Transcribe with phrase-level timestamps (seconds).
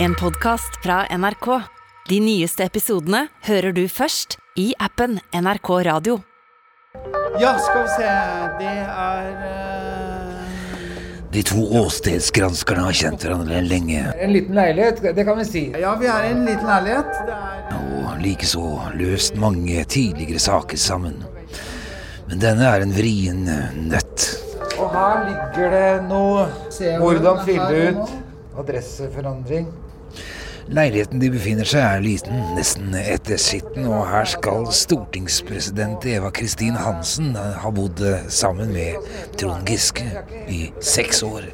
[0.00, 1.46] En podkast fra NRK.
[2.08, 6.20] De nyeste episodene hører du først i appen NRK Radio.
[7.42, 8.12] Ja, skal vi se
[8.60, 10.52] Det er eh,
[11.34, 15.64] De to åstedsgranskerne har kjent hverandre lenge, En liten leilighet, det kan vi si.
[15.74, 17.18] Ja, vi er i en liten leilighet.
[17.26, 18.64] Det er og likeså
[19.02, 21.18] løst mange tidligere saker sammen.
[22.30, 23.42] Men denne er en vrien
[23.90, 24.30] nøtt.
[24.78, 26.46] Og her ligger det noe
[27.02, 28.16] Hvordan er ut
[28.58, 29.66] adresseforandring.
[30.68, 37.32] Leiligheten de befinner seg er liten, nesten etterskitten, og her skal stortingspresident Eva Kristin Hansen
[37.36, 38.98] ha bodd sammen med
[39.40, 40.04] Trond Giske
[40.52, 41.48] i seks år,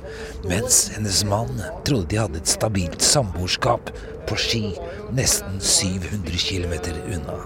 [0.51, 3.93] mens hennes mann trodde de hadde et stabilt samboerskap
[4.27, 4.65] på Ski,
[5.15, 6.75] nesten 700 km
[7.15, 7.39] unna.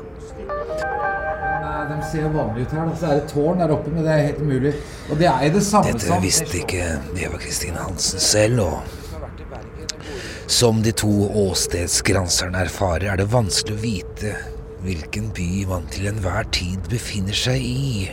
[1.88, 2.88] De ser vanlige ut her.
[3.00, 4.72] Så er det tårn der oppe, men det er helt umulig.
[5.08, 6.84] Og det er det samme Dette visste ikke
[7.16, 8.82] Eva Kristin Hansen selv, og
[10.48, 11.10] som de to
[11.46, 14.32] åstedsgranserne erfarer, er det vanskelig å vite
[14.84, 18.08] hvilken by man til enhver tid befinner seg i.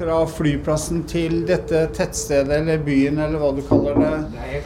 [0.00, 4.12] fra flyplassen til dette tettstedet eller byen eller hva du kaller det.
[4.32, 4.62] Nei.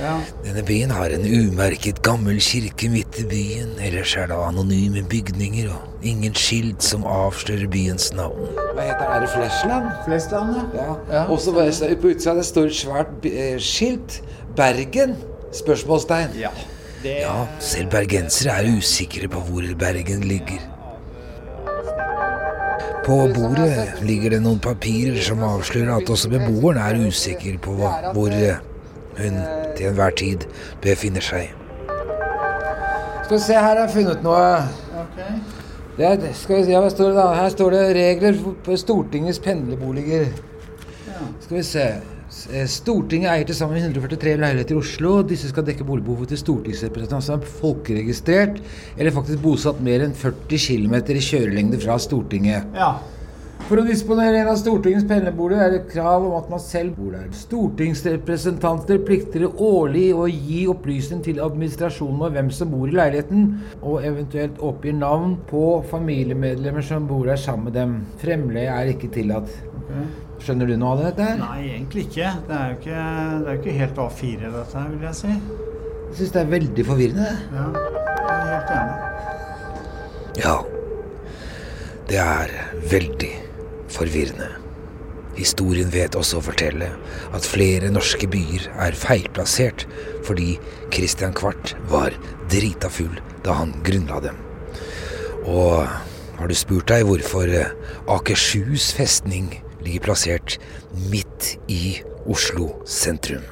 [0.00, 0.16] Ja.
[0.42, 5.70] Denne byen har en umerket gammel kirke midt i byen, ellers er det anonyme bygninger
[5.70, 8.50] og ingen skilt som avslører byens navn.
[8.56, 9.14] Hva heter det?
[9.14, 9.88] Er det Flashland?
[10.08, 10.66] Flestland, ja.
[10.74, 10.98] Ja.
[11.12, 11.24] Ja.
[11.30, 14.22] Og så på utsida det står et svært eh, skilt.
[14.58, 15.14] Bergen?
[15.52, 16.28] Spørsmålstegn.
[16.40, 16.48] ja.
[17.02, 20.58] Det, Ja, selv bergensere er usikre på hvor Bergen ligger.
[23.06, 28.10] På bordet ligger det noen papirer som avslører at også beboeren er usikker på hva-
[28.12, 28.34] hvor
[29.18, 29.38] hun
[29.76, 30.44] til enhver tid
[30.82, 31.54] befinner seg.
[33.24, 34.56] Skal vi se, her har jeg funnet noe.
[35.00, 35.22] Ok.
[35.98, 37.32] Det er, skal vi se, hva står det da?
[37.34, 40.26] Her står det regler for- Stortingets pendlerboliger.
[41.40, 41.86] Skal vi se.
[42.28, 45.12] Eh, Stortinget eier til sammen 143 leiligheter i Oslo.
[45.26, 48.58] Disse skal dekke boligbehovet til stortingsrepresentanter som er folkeregistrert
[48.98, 52.68] eller faktisk bosatt mer enn 40 km i kjørelengde fra Stortinget.
[52.76, 52.98] Ja.
[53.68, 57.16] For å disponere en av Stortingets pendlerboliger er det krav om at man selv bor
[57.16, 57.26] der.
[57.36, 63.50] Stortingsrepresentanter plikter årlig å gi opplysning til administrasjonen om hvem som bor i leiligheten,
[63.82, 67.98] og eventuelt oppgir navn på familiemedlemmer som bor der sammen med dem.
[68.22, 69.52] Fremleie er ikke tillatt.
[70.38, 71.24] Skjønner du noe av dette?
[71.24, 71.40] her?
[71.40, 72.30] Nei, egentlig ikke.
[72.46, 73.02] Det er jo ikke,
[73.42, 75.34] det er jo ikke helt A4 dette her, vil jeg si.
[76.08, 77.32] Jeg syns det er veldig forvirrende.
[77.52, 78.96] Ja, jeg er helt enig.
[80.38, 80.56] Ja,
[82.08, 82.54] det er
[82.92, 83.34] veldig
[83.92, 84.48] forvirrende.
[85.38, 86.88] Historien vet også å fortelle
[87.36, 89.84] at flere norske byer er feilplassert
[90.26, 90.56] fordi
[90.94, 92.16] Christian Kvart var
[92.50, 94.40] drita full da han grunnla dem.
[95.46, 95.86] Og
[96.38, 97.70] har du spurt deg hvorfor eh,
[98.10, 99.52] Akershus festning
[99.84, 100.58] ligger plassert
[101.10, 103.42] midt i Oslo sentrum?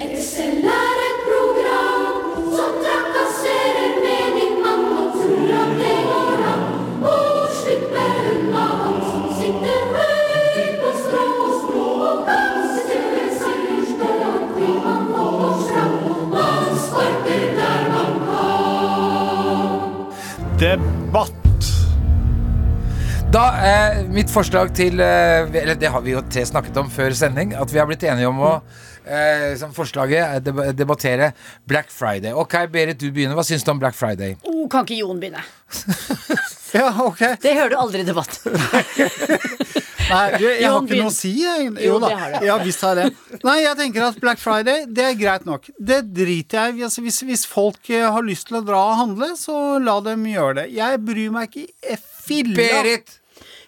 [0.00, 6.64] Excel er et program som trakasserer menigmann og tror at det går an
[7.12, 7.14] å
[7.60, 14.12] slippe unna han som sitter høyt på strå og strå og danser sier stå
[14.58, 15.96] til han får fram.
[16.36, 18.12] Han sparker der man
[20.60, 20.95] Debatt.
[23.36, 27.12] Da er mitt forslag til eh, Eller det har vi jo tre snakket om før
[27.12, 27.52] sending.
[27.52, 28.52] At vi har blitt enige om å
[29.04, 31.34] eh, Som forslaget er deb debattere
[31.68, 32.32] Black Friday.
[32.32, 33.36] Ok, Berit, du begynner.
[33.36, 34.38] Hva syns du om Black Friday?
[34.48, 35.44] Oh, kan ikke Jon begynne?
[36.76, 37.20] Ja, ok.
[37.40, 38.34] Det hører du aldri i debatt.
[40.10, 41.30] Nei, du, jeg har ikke noe å si.
[41.40, 41.70] Jeg.
[41.86, 42.10] Jo, da.
[42.44, 43.38] Ja, visst har jeg det.
[43.46, 45.70] Nei, jeg tenker at Black Friday, det er greit nok.
[45.78, 46.84] Det driter jeg i.
[46.88, 50.26] Altså, hvis, hvis folk eh, har lyst til å dra og handle, så la dem
[50.28, 50.66] gjøre det.
[50.76, 52.58] Jeg bryr meg ikke i filla.
[52.58, 53.16] Berit!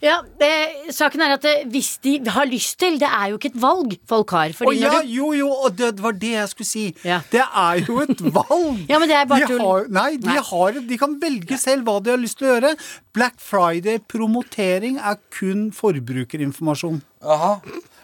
[0.05, 0.51] Ja, det,
[0.95, 3.97] Saken er at det, hvis de har lyst til Det er jo ikke et valg
[4.09, 4.53] folk har.
[4.55, 6.85] Fordi oh, ja, når du, jo, jo, og det var det jeg skulle si.
[7.07, 7.21] Ja.
[7.33, 8.85] Det er jo et valg.
[8.91, 9.65] Ja, men det er bare de tull.
[9.65, 10.39] har, nei, de, Nei.
[10.51, 12.75] Har, de kan velge selv hva de har lyst til å gjøre.
[13.19, 17.03] Black Friday-promotering er kun forbrukerinformasjon.
[17.27, 17.57] Aha.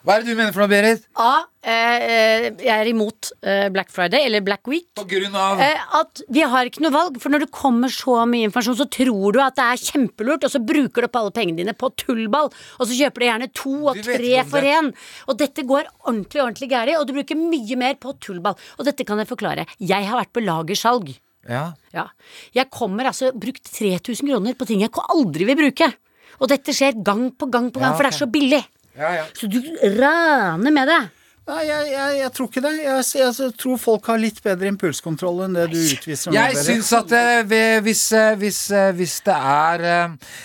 [0.05, 1.05] Hva er det du mener for noe, Berit?
[1.17, 1.47] A.
[1.65, 4.91] Eh, jeg er imot eh, Black Friday, eller Black Week.
[4.99, 8.19] På grunn av Eh, at vi har ikke noe valg, for når det kommer så
[8.29, 11.33] mye informasjon, så tror du at det er kjempelurt, og så bruker du opp alle
[11.39, 14.93] pengene dine på tullball, og så kjøper du gjerne to og tre for én.
[15.25, 18.61] Og dette går ordentlig, ordentlig gærent, og du bruker mye mer på tullball.
[18.77, 19.65] Og dette kan jeg forklare.
[19.81, 21.15] Jeg har vært på lagersalg.
[21.49, 21.71] Ja.
[21.97, 22.11] Ja.
[22.57, 25.95] Jeg kommer altså brukt 3000 kroner på ting jeg aldri vil bruke.
[26.43, 28.65] Og dette skjer gang på gang på gang, Ja, for det er så billig.
[28.97, 29.25] Ja, ja.
[29.33, 31.09] Så du raner med det.
[31.45, 32.71] Nei, jeg, jeg, jeg tror ikke det.
[32.81, 36.33] Jeg, jeg, tror folk har litt bedre impulskontroll enn det du utviser.
[36.33, 39.85] Jeg syns at eh, hvis, eh, hvis, eh, hvis det er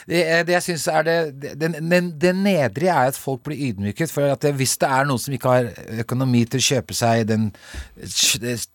[0.10, 0.20] Det,
[0.50, 4.12] det jeg syns er det det, det, det nedrige er at folk blir ydmyket.
[4.12, 5.70] For at det, hvis det er noen som ikke har
[6.04, 7.48] økonomi til å kjøpe seg den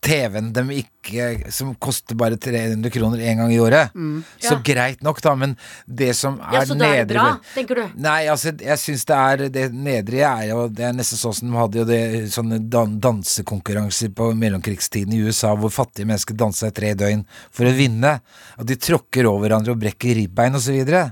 [0.05, 3.93] TV-en de ikke Som koster bare 300 kroner én gang i året,
[4.41, 4.61] så Ja.
[4.65, 5.35] greit nok, da.
[5.37, 7.85] Men det som er Ja, så da er det nedre bra, tenker du?
[8.00, 11.50] Nei, altså, jeg syns det er Det nedrige er jo Det er nesten sånn som
[11.50, 16.71] de hadde jo det sånne dan dansekonkurranser på mellomkrigstiden i USA, hvor fattige mennesker dansa
[16.71, 17.25] i tre døgn
[17.55, 18.17] for å vinne.
[18.57, 20.81] At de tråkker over hverandre og brekker ribbein osv.
[20.81, 21.07] Og, så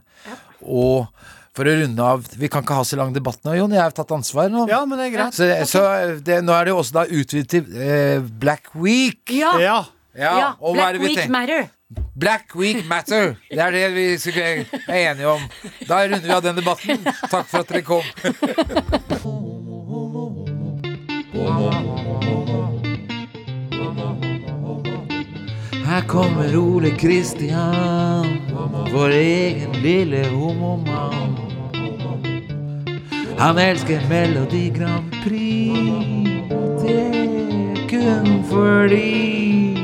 [0.63, 3.75] og for å runde av Vi kan ikke ha så lang debatt nå, Jon.
[3.77, 4.65] Jeg har tatt ansvar nå.
[4.71, 5.37] Ja, men det er greit.
[5.37, 5.85] Så, så
[6.25, 9.21] det, nå er det jo også da utvidet til eh, Black Week.
[9.37, 9.59] Ja!
[9.61, 9.83] Ja.
[10.13, 10.49] Ja, ja.
[10.61, 11.33] er Black det Week tenker?
[11.33, 11.71] Matter.
[12.15, 13.37] Black Week Matter.
[13.49, 14.07] Det er det vi
[14.37, 15.47] er enige om.
[15.89, 17.01] Da runder vi av den debatten.
[17.29, 19.49] Takk for at dere kom.
[25.87, 28.27] Her kommer Ole Kristian,
[28.93, 31.37] vår egen lille homomann.
[33.39, 35.77] Han elsker Melodi Grand Prix,
[36.83, 39.75] det er kun fordi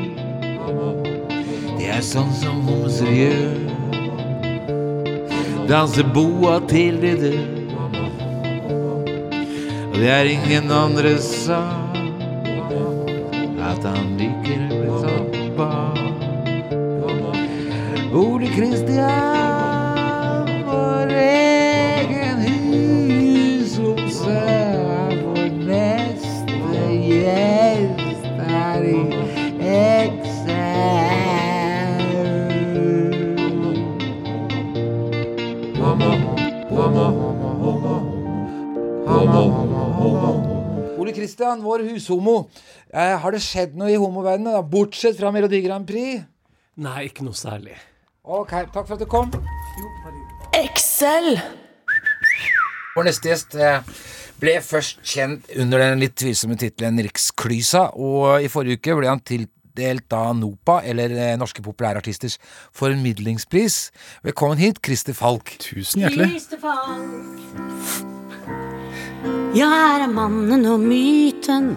[1.79, 3.61] det er sånn som homser gjør.
[5.69, 7.58] Danser boa til de dør.
[9.99, 11.59] Det er ingen andre sa
[13.67, 14.29] at han å
[14.79, 15.89] bli tatt.
[18.15, 26.79] Ole Kristian, vår egen husose, er vår neste
[27.09, 28.97] gjest her i
[29.83, 30.79] Excel.
[39.99, 42.49] Ole Kristian, vår hushomo.
[42.93, 44.63] Eh, har det skjedd noe i homoverdenen, da?
[44.63, 46.23] bortsett fra Melodi Grand Prix?
[46.79, 47.75] Nei, ikke noe særlig.
[48.23, 49.33] Ok, takk for at du kom.
[50.59, 51.39] Excel!
[52.95, 53.79] Vår neste gjest eh,
[54.43, 59.23] ble først kjent under den litt tvilsomme tittelen Riksklysa, og i forrige uke ble han
[59.23, 62.39] tildelt av NOPA, eller eh, Norske populærartisters
[62.77, 63.81] formidlingspris.
[64.27, 65.57] Velkommen hit, Christer Falk.
[65.63, 66.31] Tusen hjertelig.
[66.37, 68.18] Christer Falk.
[69.55, 71.73] Ja, her er mannen og myten.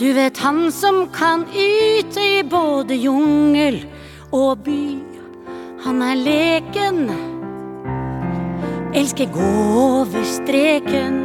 [0.00, 3.82] Du vet han som kan yte i både jungel
[4.34, 4.84] og by.
[5.84, 7.04] Han er leken.
[8.94, 11.20] Elsker gå over streken.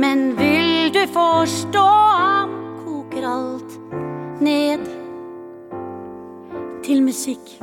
[0.00, 1.84] Men vil du forstå
[2.16, 3.76] ham, koker alt
[4.40, 4.88] ned
[6.86, 7.58] til musikk.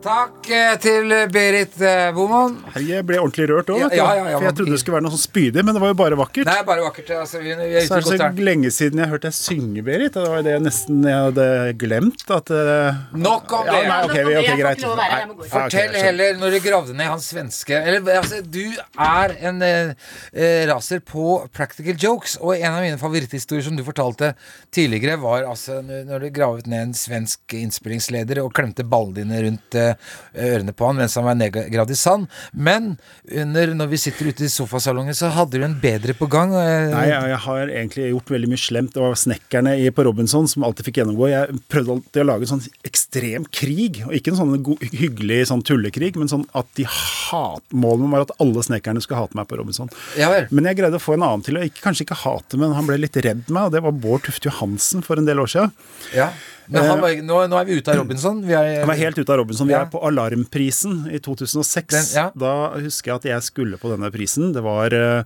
[0.00, 2.54] Takk eh, til Berit eh, Boman.
[2.80, 5.12] Jeg ble ordentlig rørt òg, Ja, ja, ja, for jeg trodde det skulle være noe
[5.12, 6.48] sånn spydig, men det var jo bare vakkert.
[6.48, 7.10] Er bare vakkert.
[7.20, 10.16] Altså, vi, vi er Så er det så lenge siden jeg hørte deg synge, Berit.
[10.16, 11.46] Det var det jeg nesten jeg hadde
[11.82, 12.24] glemt.
[12.32, 13.82] At eh, Nok om ja, det.
[13.90, 14.86] nei, okay, vi, okay, greit.
[15.02, 18.64] Nei, Fortell heller, når du gravde ned hans svenske eller, altså, Du
[19.04, 19.92] er en eh,
[20.32, 24.32] eh, raser på practical jokes, og en av mine favoritthistorier som du fortalte
[24.72, 29.76] tidligere, var altså når du gravet ned en svensk innspillingsleder og klemte ballene dine rundt
[29.76, 29.89] eh,
[30.34, 32.28] ørene på han mens han var nedgravd i sand.
[32.52, 32.92] Men
[33.30, 36.54] under, når vi sitter ute i sofasalongen, så hadde du en bedre på gang.
[36.54, 38.94] eh, Nei, jeg, jeg har egentlig gjort veldig mye slemt.
[38.96, 41.28] Det var snekkerne på Robinson som alltid fikk gjennomgå.
[41.32, 44.54] Jeg prøvde alltid å lage en sånn ekstrem krig, og ikke en sånn
[44.94, 49.36] hyggelig sånn tullekrig, men sånn at de hat Målet var at alle snekkerne skulle hate
[49.38, 49.90] meg på Robinson.
[50.18, 50.30] Ja.
[50.50, 52.86] Men jeg greide å få en annen til å ikke, kanskje ikke hate, men han
[52.88, 55.72] ble litt redd meg, og det var Bård Tufte Johansen for en del år siden.
[56.16, 56.30] Ja.
[56.72, 58.42] Han var, nå, nå er vi ute av Robinson.
[58.46, 59.66] Vi er, Han er helt ute av Robinson.
[59.66, 59.82] Vi Ja.
[59.82, 61.86] er på Alarmprisen i 2006.
[61.90, 62.30] Den- ja.
[62.36, 64.52] Da husker jeg at jeg skulle på denne prisen.
[64.52, 65.22] Det var eh,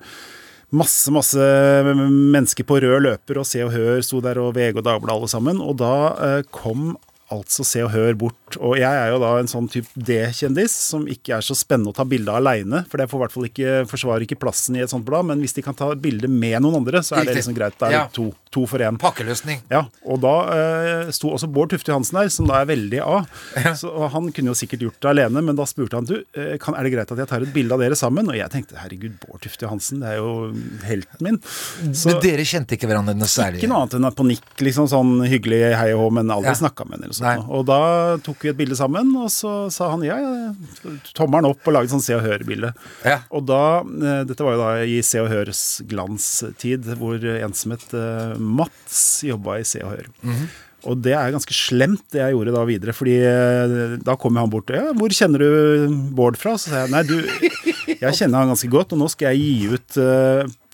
[0.73, 4.85] masse, masse mennesker på rød løper, og Se og Hør sto der, og VG og
[4.85, 5.61] Dagbladet alle sammen.
[5.61, 5.93] Og da
[6.39, 6.97] eh, kom
[7.33, 8.57] altså Se og Hør bort.
[8.61, 11.97] Og jeg er jo da en sånn type D-kjendis som ikke er så spennende å
[11.97, 14.83] ta bilde av aleine, for det får i hvert fall ikke, forsvarer ikke plassen i
[14.85, 15.27] et sånt blad.
[15.27, 17.79] Men hvis de kan ta bilde med noen andre, så er det liksom greit.
[17.81, 18.07] Da er det Ja.
[18.13, 18.99] to, to for én.
[19.01, 19.63] Pakkeløsning.
[19.73, 23.25] Ja, og da eh, sto også Bård Tufte Johansen der, som da er veldig A.
[23.75, 26.55] Så, og han kunne jo sikkert gjort det alene, men da spurte han du, eh,
[26.63, 28.29] kan, er det greit at jeg tar et bilde av dere sammen.
[28.31, 30.53] Og jeg tenkte herregud, Bård Tufte Johansen, det er jo
[30.87, 31.41] helten min.
[31.95, 33.59] Så Men dere kjente ikke hverandre noe særlig?
[33.63, 36.59] ikke noe annet enn på nikk, liksom sånn hyggelig hei og hå, men aldri Ja.
[36.61, 37.14] snakka med henne.
[37.21, 37.47] Eller Nei.
[37.57, 37.81] Og da
[38.25, 41.95] tok vi et bilde sammen, og så sa han ja, ja, tommelen opp og laget
[41.95, 42.75] sånn Se og Hør-bilde.
[43.07, 43.21] Ja.
[43.35, 47.75] Og da, eh, dette var jo da i Se og Hørs glanstid, hvor en som
[47.77, 50.13] het eh, Mats jobba i Se og Hør.
[50.27, 50.47] Mhm.
[50.85, 54.51] Og det er ganske slemt, det jeg gjorde da videre, fordi eh, da kom han
[54.53, 57.17] bort ja, 'Hvor kjenner du Bård fra?' Så sa jeg nei, du,
[57.89, 59.99] jeg kjenner han ganske godt, og nå skal jeg gi ut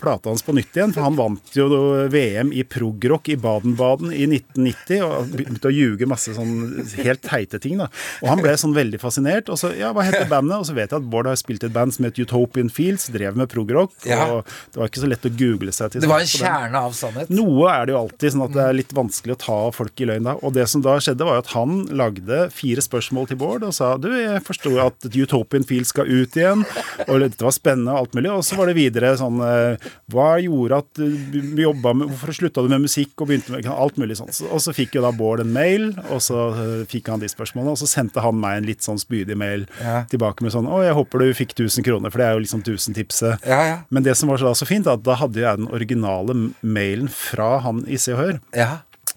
[0.00, 0.94] plata hans på nytt igjen.
[0.96, 1.68] For han vant jo
[2.12, 6.54] VM i progrock i Baden-Baden i 1990 og begynte å ljuge masse sånn
[7.00, 7.78] helt teite ting.
[7.80, 7.88] da.
[8.22, 9.50] Og han ble sånn veldig fascinert.
[9.52, 10.58] Og så, ja, hva heter bandet?
[10.60, 13.36] Og så vet jeg at Bård har spilt et band som het Utopian Fields, drev
[13.38, 13.92] med progrock.
[14.08, 14.24] Ja.
[14.40, 16.34] Og det var ikke så lett å google seg til Det var en den.
[16.40, 17.30] kjerne av sannhet.
[17.34, 20.08] Noe er det jo alltid, sånn at det er litt vanskelig å ta folk i
[20.10, 20.36] løgn da.
[20.46, 23.74] Og det som da skjedde, var jo at han lagde fire spørsmål til Bård og
[23.76, 26.62] sa du, jeg forsto at Utopian Fields skal ut igjen,
[27.08, 28.30] og dette var spennende og alt mulig.
[28.32, 32.62] Og så var det videre sånn eh, Hva gjorde at du jobba med Hvorfor slutta
[32.64, 34.40] du med musikk og begynte med alt mulig sånt.
[34.50, 37.76] Og så fikk jo da Bård en mail, og så eh, fikk han de spørsmålene,
[37.76, 40.02] og så sendte han meg en litt sånn spydig mail Ja.
[40.10, 42.62] tilbake med sånn Å, jeg håper du fikk 1000 kroner, for det er jo liksom
[42.66, 43.46] 1000-tipset.
[43.46, 43.78] Ja, ja.
[43.90, 47.08] Men det som var så, da så fint, at da hadde jeg den originale mailen
[47.12, 48.40] fra han i Se og Hør.
[48.56, 48.70] Ja.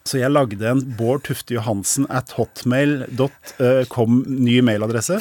[0.03, 5.19] Så jeg lagde en Bård Tufte Johansen at hotmail.com ny mailadresse,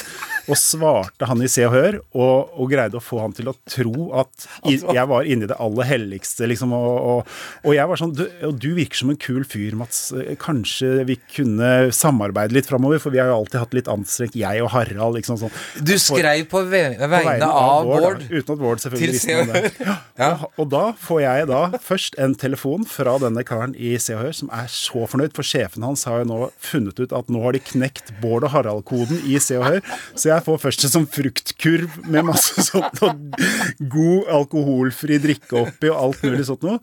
[0.49, 3.55] og svarte han i Se og Hør, og, og greide å få han til å
[3.71, 6.73] tro at jeg var inni det aller helligste, liksom.
[6.77, 7.33] Og, og,
[7.67, 10.01] og jeg var sånn du, og du virker som en kul fyr, Mats.
[10.43, 14.65] Kanskje vi kunne samarbeide litt framover, for vi har jo alltid hatt litt anstrengt, jeg
[14.65, 15.55] og Harald, liksom sånn.
[15.81, 18.23] Du skrev på ve På vegne av Bård.
[18.25, 19.63] da, uten at Bård selvfølgelig visste om det.
[19.73, 20.33] Og Ja.
[20.43, 24.23] Og, og da får jeg da først en telefon fra denne karen i Se og
[24.27, 27.43] Hør som er så fornøyd, for sjefen hans har jo nå funnet ut at nå
[27.45, 29.81] har de knekt Bård og Harald-koden i Se og Hør.
[30.15, 33.39] Så jeg får først en sånn fruktkurv med masse sånt og
[33.93, 36.81] god alkoholfri drikke oppi og alt mulig sånt noe.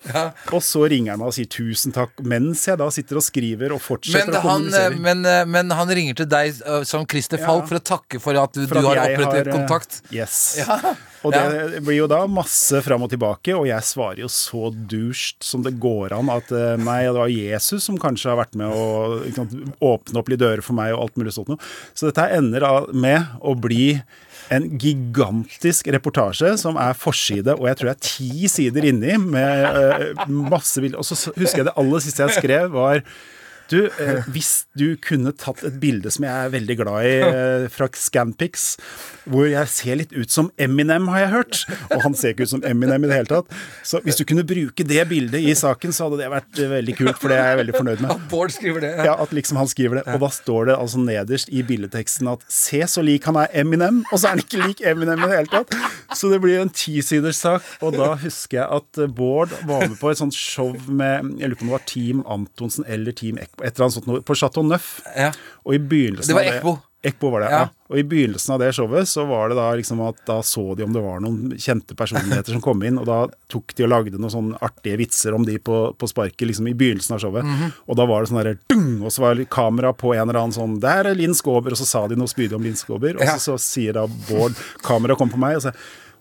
[0.56, 3.75] Og så ringer han meg og sier tusen takk, mens jeg da sitter og skriver
[3.75, 5.03] og fortsetter Men å han, kommunisere.
[5.06, 8.39] men, eh, men han ringer til deg eh, som Christer Falk for å takke for
[8.39, 10.01] at du, For du har opprettet har, eh, kontakt.
[10.15, 10.60] Yes.
[10.62, 10.79] Ja.
[11.27, 15.44] Og det blir jo da masse fram og tilbake, og jeg svarer jo så dusjt
[15.44, 16.48] som det går an at
[16.79, 19.51] nei, det var Jesus som kanskje har vært med å sant,
[19.84, 21.60] åpne opp litt dører for meg og alt mulig sånt noe.
[21.91, 22.63] Så dette ender
[22.96, 24.00] med å bli
[24.53, 29.81] en gigantisk reportasje som er forside, og jeg tror jeg er ti sider inni med
[29.81, 31.01] eh, masse bilder.
[31.01, 33.03] Og så husker jeg det aller siste jeg skrev, var
[33.72, 37.68] du, eh, hvis du kunne tatt et bilde som jeg er veldig glad i, eh,
[37.72, 38.66] fra Scanpix,
[39.30, 41.62] hvor jeg ser litt ut som Eminem, har jeg hørt,
[41.94, 43.54] og han ser ikke ut som Eminem i det hele tatt,
[43.86, 46.98] så hvis du kunne bruke det bildet i saken, så hadde det vært eh, veldig
[46.98, 48.14] kult, for det er jeg veldig fornøyd med.
[48.16, 48.94] At Bård skriver det.
[49.08, 52.46] Ja, at liksom han skriver det, og da står det altså nederst i bildeteksten at
[52.52, 55.42] se så lik han er Eminem, og så er han ikke lik Eminem i det
[55.42, 55.78] hele tatt.
[56.18, 60.12] Så det blir en tisiders sak, og da husker jeg at Bård var med på
[60.12, 63.59] et sånt show med, jeg lurer på om det var Team Antonsen eller Team Ekbo,
[63.63, 65.00] et eller annet sånt noe, på Chateau Neuf.
[65.16, 65.32] Ja.
[65.66, 66.80] Og i begynnelsen Det var Ekbo.
[67.01, 67.60] Ekbo var det, Ja.
[67.63, 67.68] ja.
[67.89, 70.84] Og i begynnelsen av det showet så var det da liksom at da så de
[70.84, 74.20] om det var noen kjente personligheter som kom inn, og da tok de og lagde
[74.20, 77.48] noen sånne artige vitser om de på, på sparket liksom i begynnelsen av showet.
[77.48, 77.72] Mhm.
[77.88, 80.58] Og da var det sånn derre dung, og så var kamera på en eller annen
[80.58, 83.24] sånn Der er Linn Skåber, og så sa de noe spydig om Linn Skåber, og
[83.24, 83.38] Ja.
[83.38, 85.74] så, så sier da Bård Kameraet kom på meg og så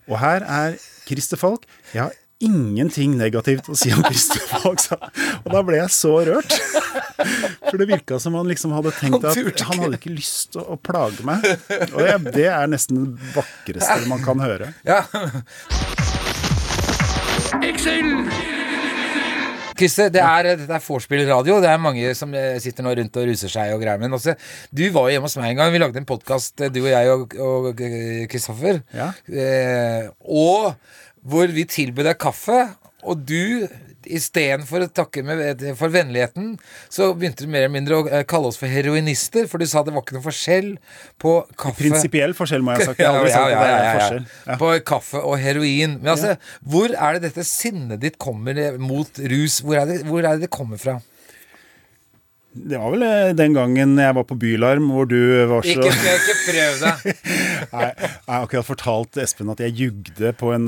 [0.09, 0.79] Og her er
[1.11, 1.67] Christer Falk.
[1.93, 2.13] Jeg har
[2.45, 4.99] ingenting negativt å si om Christer Falk, sa.
[5.43, 6.59] Og da ble jeg så rørt.
[7.69, 10.77] For det virka som han liksom hadde tenkt at han hadde ikke lyst til å,
[10.77, 11.45] å plage meg.
[11.91, 14.73] Og det, det er nesten det vakreste man kan høre.
[14.87, 15.03] Ja.
[19.79, 21.61] Christer, det er, det er vorspiel-radio.
[21.63, 24.01] Det er mange som eh, sitter nå rundt og ruser seg og greier.
[24.03, 24.35] Men også,
[24.75, 25.73] du var jo hjemme hos meg en gang.
[25.75, 28.83] Vi lagde en podkast, du og jeg og, og eh, Kristoffer.
[28.97, 29.13] Ja.
[29.31, 30.75] Eh, og
[31.29, 32.61] hvor vi tilbød deg kaffe.
[33.07, 33.69] Og du,
[34.09, 36.57] istedenfor å takke med, for vennligheten,
[36.91, 39.47] så begynte du mer eller mindre å eh, kalle oss for heroinister.
[39.51, 40.73] For du sa det var ikke noe forskjell
[41.23, 43.03] på kaffe Prinsipiell forskjell, må jeg ha sagt.
[43.05, 44.27] Jeg har aldri sagt at det er forskjell.
[44.49, 44.59] Ja.
[44.63, 46.01] På kaffe og heroin.
[46.01, 46.35] Men altså,
[46.67, 49.61] hvor er det dette sinnet ditt kommer eh, mot rus?
[49.63, 50.99] Hvor er det hvor er det, det kommer fra?
[52.69, 55.19] Det var vel eh, den gangen jeg var på Bylarm, hvor du
[55.51, 57.21] var så Ikke, ikke prøv deg.
[57.69, 57.95] Jeg
[58.35, 60.67] har akkurat fortalt Espen at jeg jugde på en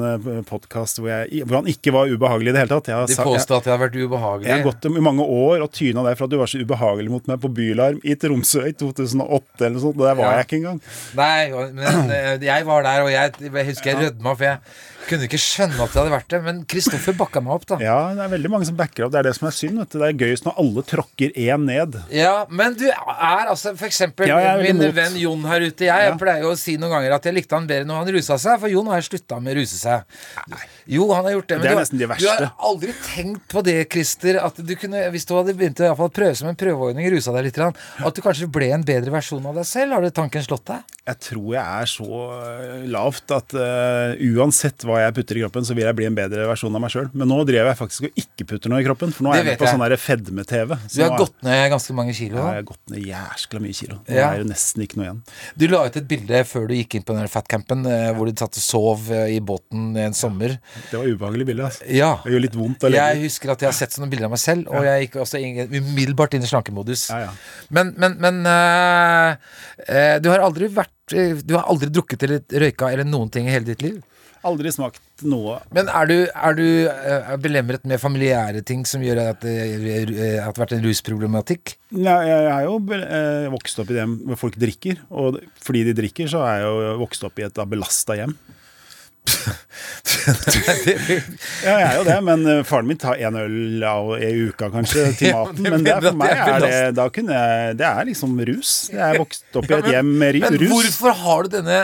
[0.48, 2.90] podkast hvor, hvor han ikke var ubehagelig i det hele tatt.
[2.92, 4.48] Jeg har, De påstod at jeg har vært ubehagelig.
[4.50, 7.12] jeg har gått i mange år og tyna deg for at du var så ubehagelig
[7.14, 9.96] mot meg på Bylarm i Tromsø i 2008 eller noe sånt.
[10.00, 10.36] og Der var Ja.
[10.40, 10.80] jeg ikke engang.
[11.16, 14.58] Nei, men eh, jeg var der, og jeg, jeg husker jeg rødma, for jeg
[15.08, 16.40] kunne ikke skjønne at det hadde vært det.
[16.44, 17.78] Men Kristoffer bakka meg opp, da.
[17.82, 19.12] Ja, det er veldig mange som backer opp.
[19.14, 19.78] Det er det som er synd.
[19.80, 19.98] Vet du.
[20.02, 21.98] Det er gøyest når alle tråkker én ned.
[22.14, 25.86] Ja, men du er altså eksempel Ja, jeg min venn Jon her ute.
[25.88, 26.16] Jeg, Ja.
[26.20, 28.60] pleier jo å si noen ganger at jeg likte han bedre når han rusa seg,
[28.60, 30.02] for Jon har slutta med å ruse seg.
[30.90, 31.58] Jo, han har gjort det.
[31.58, 34.72] Men Det er du, nesten de du har aldri tenkt på det, Christer, at du
[34.78, 38.22] kunne, hvis du hadde begynt å prøve som en prøveordning, rusa deg litt, at du
[38.24, 39.94] kanskje ble en bedre versjon av deg selv?
[39.96, 40.96] Har det tanken slått deg?
[41.10, 45.66] Jeg tror jeg er så øh, lavt at uh, uansett hva jeg putter i kroppen,
[45.66, 47.08] så vil jeg bli en bedre versjon av meg sjøl.
[47.14, 49.50] Men nå driver jeg faktisk og ikke putter noe i kroppen, for nå Det er
[49.54, 50.76] jeg på sånn fedme-TV.
[50.86, 52.36] Så Du har gått ned ganske mange kilo.
[52.36, 52.52] Ja, da.
[52.54, 53.98] jeg har gått ned jæskla mye kilo.
[54.06, 54.28] Nå Ja.
[54.34, 55.22] er det nesten ikke noe igjen.
[55.56, 58.34] Du la ut et bilde før du gikk inn på den fatcampen, eh, hvor du
[58.36, 60.58] satt og sov eh, i båten en sommer.
[60.90, 61.68] Det var ubehagelig bilde.
[61.68, 61.86] Altså.
[61.92, 62.10] Ja.
[62.24, 64.42] Det gjør litt vondt å Jeg husker at jeg har sett sånne bilder av meg
[64.42, 67.08] selv, og jeg gikk også umiddelbart inn i slankemodus.
[67.12, 67.34] Ja, ja.
[67.74, 69.34] Men, men, men uh,
[69.86, 73.48] uh, du har aldri vært eh, Du har aldri drukket eller røyka eller noen ting
[73.48, 74.00] i hele ditt liv?
[74.46, 75.58] Aldri smakt noe.
[75.76, 80.22] Men er du, er du uh, belemret med familiære ting som gjør at det uh,
[80.46, 81.74] har vært en rusproblematikk?
[81.92, 85.84] Ja, jeg er jo uh, vokst opp i det hjem hvor folk drikker, og fordi
[85.90, 88.32] de drikker, så er jeg jo vokst opp i et belasta hjem.
[91.64, 93.82] Ja, jeg er jo det, men eh, faren min tar én øl
[94.24, 95.62] i uka kanskje til maten.
[95.66, 98.72] men det er, for meg er det, da kunne jeg, det er liksom rus.
[98.92, 100.44] Jeg er vokst opp i et hjem med rus.
[100.46, 101.78] Men hvorfor har du denne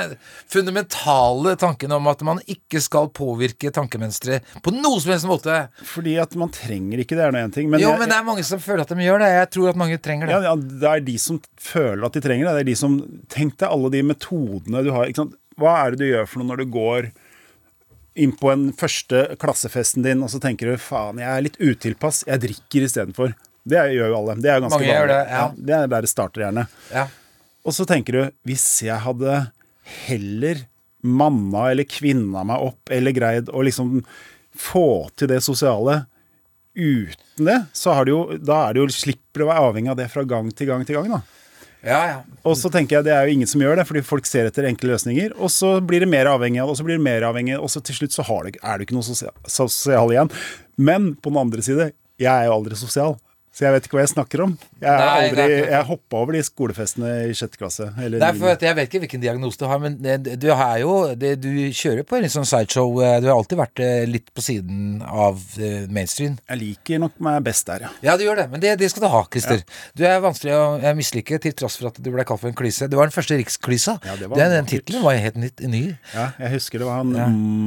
[0.52, 5.58] fundamentale tanken om at man ikke skal påvirke tankemønstre på noen som helst måte?
[5.94, 7.70] Fordi at man trenger ikke det, er nå én ting.
[7.72, 9.32] Men, jo, jeg- men det er mange som føler at de gjør det.
[9.36, 10.40] Jeg tror at mange trenger det.
[10.46, 12.54] Ja, det er de som føler at de trenger det.
[12.60, 12.96] Det er de som
[13.32, 15.10] Tenk deg alle de metodene du har.
[15.56, 17.08] Hva er det du gjør for noe når du går
[18.16, 22.22] inn på en første klassefesten din, og så tenker du faen, jeg er litt utilpass,
[22.28, 23.34] jeg drikker istedenfor.
[23.66, 24.36] Det gjør jo alle.
[24.40, 25.12] Det er jo ganske Mange vanlig.
[25.12, 25.44] det, ja.
[25.68, 26.66] det er der det starter gjerne.
[26.94, 27.06] Ja.
[27.66, 29.40] Og så tenker du hvis jeg hadde
[30.06, 30.66] heller
[31.06, 34.00] manna eller kvinna meg opp eller greid å liksom
[34.56, 34.86] få
[35.18, 36.04] til det sosiale
[36.76, 39.92] uten det, så har det jo, da er det jo, slipper du å være avhengig
[39.92, 41.10] av det fra gang til gang til gang.
[41.18, 41.20] da.
[41.86, 42.16] Ja, ja.
[42.46, 44.66] Og så tenker jeg det er jo ingen som gjør det, fordi folk ser etter
[44.66, 45.36] enkle løsninger.
[45.38, 48.00] Og så blir det mer avhengig, og så blir det mer avhengig, og så til
[48.00, 50.32] slutt så det, er det ikke noe sosial, sosial igjen.
[50.76, 53.16] Men på den andre side, jeg er jo aldri sosial.
[53.56, 54.50] Så jeg vet ikke hva jeg snakker om.
[54.84, 57.86] Jeg, Nei, aldri, jeg hoppa over de skolefestene i sjette klasse.
[58.04, 61.46] Eller er for Jeg vet ikke hvilken diagnose du har, men du, er jo, du
[61.72, 62.90] kjører på en sånn sideshow.
[63.00, 66.34] eh, Du har alltid vært eh, litt på siden av eh, mainstream.
[66.52, 67.92] Jeg liker nok meg best der, ja.
[68.04, 69.64] Ja, du gjør det, men det, det skal du ha, Christer.
[69.96, 72.58] Du er vanskelig å eh, mislike til tross for at du ble kalt for en
[72.60, 72.90] klyse.
[72.92, 73.96] Du var den første riksklysa.
[74.04, 75.82] Ja, det var den, den tittelen var helt nytt, ny.
[76.12, 76.28] ja.
[76.44, 77.16] Jeg husker det var han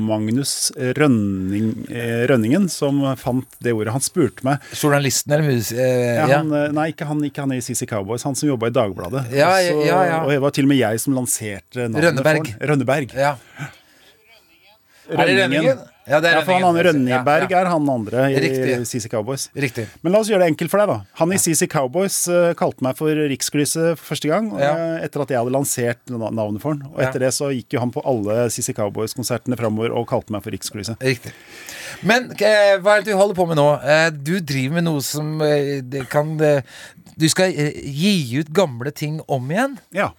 [0.05, 0.53] Magnus
[1.01, 3.97] Rønning, eh, Rønningen som fant det ordet.
[3.97, 5.73] Han spurte meg Journalisten eller mus...
[5.79, 8.67] Eh, ja, han, eh, Nei, ikke han, ikke han i CC Cowboys, han som jobba
[8.69, 9.25] i Dagbladet.
[9.35, 10.17] Ja, Og ja, ja.
[10.25, 12.51] Og det var til og med jeg som lanserte navnet Rønneberg.
[12.71, 13.15] Rønneberg.
[13.15, 13.35] ja.
[15.09, 15.79] Er det Rønningen?
[16.09, 16.83] Ja, det er Ja, for han, andre.
[16.89, 17.59] Rønneberg Ja, ja.
[17.61, 18.75] er han andre i Riktig.
[18.89, 19.47] CC Cowboys.
[19.55, 19.85] Riktig.
[20.03, 20.97] Men la oss gjøre det enkelt for deg, da.
[21.21, 24.73] Han i CC Cowboys eh, kalte meg for Riksklyse for første gang Ja.
[25.05, 26.83] etter at jeg hadde lansert navnet for han.
[26.93, 30.43] Og etter det så gikk jo han på alle CC Cowboys-konsertene framover og kalte meg
[30.45, 30.97] for Riksklyse.
[31.03, 31.31] Riktig.
[32.03, 33.69] Men eh, hva er det du holder på med nå?
[33.83, 35.37] Eh, du driver med noe som
[36.09, 36.35] kan
[37.19, 39.77] Du skal gi ut gamle ting om igjen?
[39.93, 40.11] Ja.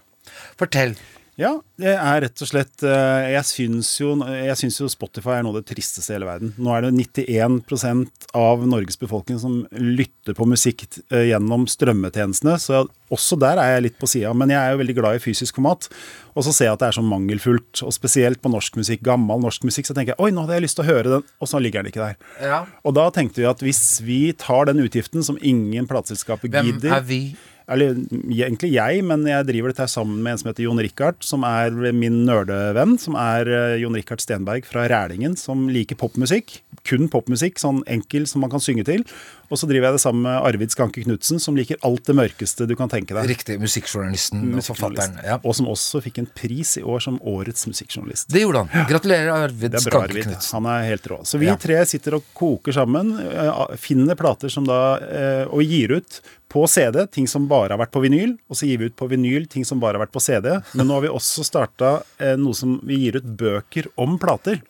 [0.59, 0.93] Fortell.
[1.39, 5.61] Ja, det er rett og slett eh, Jeg syns jo, jo Spotify er noe av
[5.61, 6.51] det tristeste i hele verden.
[6.59, 12.83] Nå er det 91% av Norges befolkning som lytter på musikk eh, gjennom strømmetjenestene, så
[13.11, 14.33] også der er jeg litt på sida.
[14.37, 15.87] Men jeg er jo veldig glad i fysisk format.
[16.35, 19.41] Og så ser jeg at det er så mangelfullt, og spesielt på norsk musikk, gammel
[19.43, 21.51] norsk musikk, så tenker jeg oi, nå hadde jeg lyst til å høre den, og
[21.51, 22.19] så ligger den ikke der.
[22.43, 22.61] Ja.
[22.87, 27.07] Og da tenkte vi at hvis vi tar den utgiften som ingen plateselskaper Hvem er
[27.07, 27.23] vi?
[27.69, 27.99] Eller
[28.31, 31.75] egentlig jeg, men jeg driver dette sammen med en som heter Jon Rikard, som er
[31.93, 32.97] min nerdevenn.
[33.01, 36.59] Som er eh, Jon Rikard Stenberg fra Rælingen, som liker popmusikk.
[36.87, 39.05] Kun popmusikk, sånn enkel som man kan synge til.
[39.51, 42.65] Og så driver jeg det sammen med Arvid Skanke Knutsen, som liker alt det mørkeste
[42.69, 43.27] du kan tenke deg.
[43.33, 43.57] Riktig.
[43.59, 45.17] Musikkjournalisten og forfatteren.
[45.27, 45.37] Ja.
[45.43, 48.29] Og som også fikk en pris i år som årets musikkjournalist.
[48.31, 48.87] Det gjorde han.
[48.89, 50.23] Gratulerer, Arvid Skanke.
[50.23, 50.53] Knutsen.
[50.59, 51.19] Han er helt rå.
[51.27, 51.55] Så vi Ja.
[51.59, 56.67] tre sitter og koker sammen, eh, finner plater som da eh, Og gir ut på
[56.67, 59.47] CD ting som bare har vært på vinyl, og så gir vi ut på vinyl
[59.49, 60.61] ting som bare har vært på CD.
[60.75, 64.61] Men nå har vi også starta eh, noe som vi gir ut bøker om plater.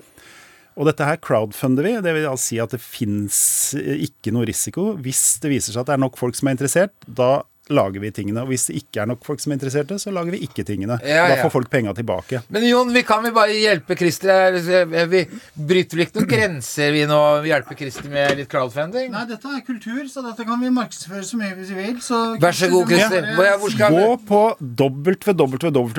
[0.79, 1.95] Og dette her crowdfunder vi.
[2.03, 3.39] Det vil altså si at det fins
[3.75, 4.91] ikke noe risiko.
[5.03, 7.41] Hvis det viser seg at det er nok folk som er interessert, da
[7.73, 8.43] lager vi tingene.
[8.43, 10.99] Og hvis det ikke er nok folk som er interesserte, så lager vi ikke tingene.
[11.07, 12.41] Ja, Da får folk penga tilbake.
[12.51, 14.51] Men Jon, vi kan vi bare hjelpe Christer her?
[15.12, 15.21] Vi
[15.55, 17.21] bryter vel ikke noen grenser, vi nå?
[17.47, 19.12] Hjelper Christer med litt crowdfunding?
[19.13, 21.97] Nei, dette er kultur, så dette kan vi markedsføre så mye vi vil.
[22.03, 23.21] Så Vær så god, Christer.
[23.38, 24.01] Ja, hvor skal vi?
[24.01, 24.41] Gå på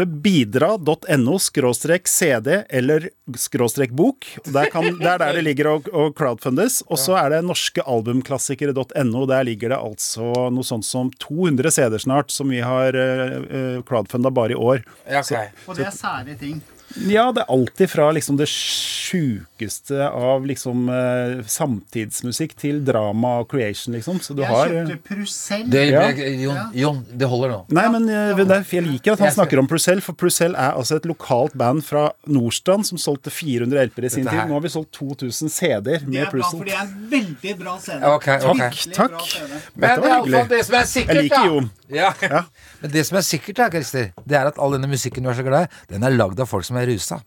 [0.02, 3.08] www.bidra.no skråstrek CD eller
[3.38, 4.26] skråstrek bok.
[4.52, 6.82] Der kan, det er der det ligger og, og crowdfundes.
[6.88, 9.26] Og så er det norskealbumklassikere.no.
[9.30, 14.30] Der ligger det altså noe sånt som 200 CD-er snart, som vi har uh, crowdfunda
[14.30, 14.82] bare i år.
[15.06, 16.62] Ja, Så, Og det er sære ting.
[17.08, 23.48] Ja, det er alltid fra liksom det sjukeste av liksom eh, samtidsmusikk til drama og
[23.52, 24.20] creation, liksom.
[24.24, 25.64] Så du Jeg har kjøpte Prussell.
[25.70, 26.04] Det, Ja.
[26.12, 27.58] Jon, Jon, det holder nå.
[27.76, 31.06] Nei, men eh, jeg liker at han snakker om Prussell, for Prussell er altså et
[31.08, 34.44] lokalt band fra Nordstrand som solgte 400 LP-er i sin tid.
[34.48, 37.76] Nå har vi solgt 2000 CD-er Det er bra, for det er en veldig bra
[37.82, 38.14] scene.
[38.16, 38.70] Okay, okay.
[38.92, 39.28] Takk, Takk.
[39.74, 40.48] Men det er i alle fall hyggelig.
[40.52, 41.46] det som er sikkert, Jeg liker.
[41.52, 41.70] Jon.
[41.92, 42.12] Ja.
[42.22, 42.44] Ja.
[42.80, 45.36] Men det som er sikkert, da, Christer, det er at all denne musikken du er
[45.38, 47.20] så glad i, den er lagd av folk som er rusa.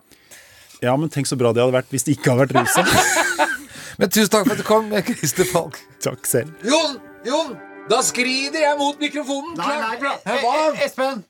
[0.83, 2.83] Ja, men tenk så bra det hadde vært hvis de ikke hadde vært rusa.
[3.99, 5.77] Men tusen takk for at du kom, Christer Falk.
[6.03, 6.49] Takk selv.
[6.67, 6.97] Jon!
[7.23, 7.53] Jon!
[7.87, 9.53] Da skrider jeg mot mikrofonen.
[9.55, 10.11] Nei, nei, bra.
[10.25, 10.55] eh, Hva?
[10.73, 11.21] eh, Espen.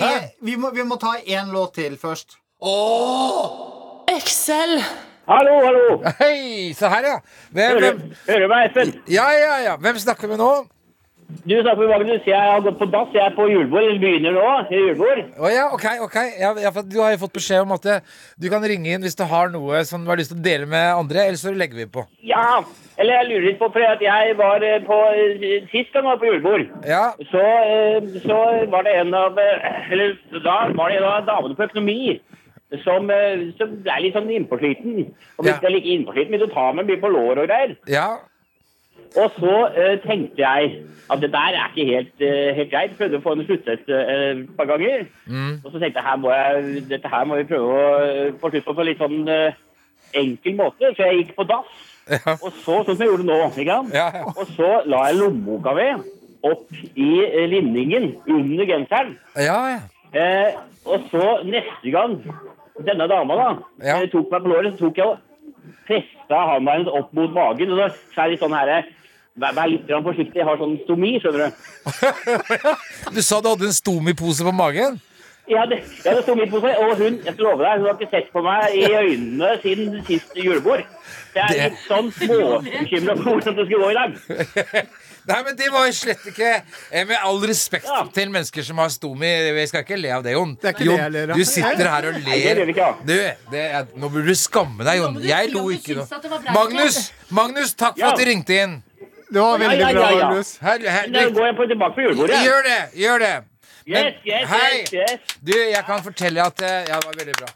[0.00, 0.06] Hæ?
[0.14, 2.38] eh, Vi må, vi må ta én låt til først.
[2.64, 4.06] Åh!
[4.16, 4.78] Excel.
[5.28, 5.84] Hallo, hallo.
[6.20, 7.16] Hei, se her, ja.
[7.52, 8.16] Hvem, Hører, hvem?
[8.30, 8.92] hører meg, Espen?
[9.10, 9.76] Ja, ja, ja.
[9.82, 10.50] Hvem snakker vi nå?
[11.44, 12.22] Du snakker med Magnus.
[12.26, 13.12] Jeg har gått på dass.
[13.14, 13.82] Jeg er på julebord.
[13.82, 14.46] Eller begynner nå.
[14.70, 15.20] julebord.
[15.38, 16.16] Å ja, ok, ok.
[16.40, 17.86] Ja, ja, du har jo fått beskjed om at
[18.38, 20.66] du kan ringe inn hvis du har noe som du har lyst til å dele
[20.70, 22.06] med andre, eller så legger vi på.
[22.26, 22.62] Ja.
[22.96, 26.20] Eller jeg lurer litt på, for jeg var eh, på eh, Sist gang jeg var
[26.22, 28.38] på julebord, Ja, så, eh, så
[28.72, 32.16] var det en av Eller da var det en av damene på økonomi.
[32.82, 33.06] Som,
[33.60, 35.04] som er litt sånn innpåsliten.
[35.38, 35.60] Og hvis Ja.
[35.62, 37.76] jeg er like innpåsliten, vil du ta meg mye på lår og greier.
[37.86, 38.08] ja.
[39.16, 40.72] Og så uh, tenkte jeg
[41.06, 42.96] at det der er ikke helt, uh, helt greit.
[42.98, 45.06] Prøvde å få henne sluttet et et par ganger.
[45.64, 48.50] Og så tenkte jeg her må jeg, dette her må vi prøve å eh, få
[48.50, 49.58] slutt på på litt sånn eh,
[50.18, 50.92] enkel måte.
[50.96, 51.70] Så jeg gikk på dass.
[52.06, 52.36] Ja.
[52.36, 53.38] Og så, sånn som jeg gjorde nå.
[53.66, 54.06] Ja, ja.
[54.30, 56.06] Og så la jeg lommeboka ved
[56.46, 59.16] opp i eh, linningen under genseren.
[59.34, 59.80] Ja, ja.
[60.16, 62.20] Eh, og så neste gang
[62.86, 63.48] denne dama da
[63.82, 65.22] eh, tok meg på låret, så tok jeg og
[65.88, 67.72] festa handa hennes opp mot magen.
[67.74, 68.92] Og så er det sånn her
[69.36, 71.64] Vær, litt forsiktig, jeg har sånn stomi, skjønner du.
[73.16, 74.96] Du sa du hadde en Stomi-pose på magen?
[75.46, 77.94] Jeg ja, det hadde midt på seg, og hun jeg skal love deg, hun har
[78.00, 80.82] ikke sett på meg i øynene siden sist julebord.
[81.32, 84.10] Så jeg er Det- litt sånn småbekymra for hvordan det skulle gå i dag.
[85.26, 86.50] Nei, men det var jo slett ikke
[86.92, 88.04] eh, Med all respekt Ja.
[88.14, 90.52] til mennesker som har stomi, vi skal ikke le av det, Jon.
[90.54, 91.36] Det er ikke Jon, det jeg ler av.
[91.40, 92.64] Du sitter her og Nei, det gjør ler.
[92.64, 92.92] vi ikke, ja.
[93.06, 95.14] Du, det er, nå burde du skamme deg, Jon.
[95.18, 98.12] Nå Jeg lo ikke det bra, Magnus, Magnus, takk for Ja.
[98.12, 98.76] at du ringte inn.
[99.26, 100.28] Det var veldig Ja, ja, bra, ja, ja.
[100.28, 100.52] Magnus.
[100.62, 102.42] Her, her, Da går jeg på tilbake på julebordet.
[102.46, 103.34] gjør det, gjør det.
[103.86, 105.20] Yes, yes, yes, yes.
[105.46, 107.46] du, jeg kan fortelle at eh, Ja, det var veldig bra.